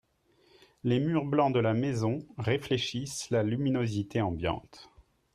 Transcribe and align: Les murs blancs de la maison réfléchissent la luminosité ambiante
Les 0.83 0.99
murs 0.99 1.25
blancs 1.25 1.53
de 1.53 1.59
la 1.59 1.75
maison 1.75 2.25
réfléchissent 2.39 3.29
la 3.29 3.43
luminosité 3.43 4.19
ambiante 4.19 4.89